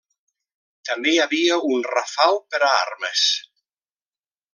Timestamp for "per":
2.55-2.63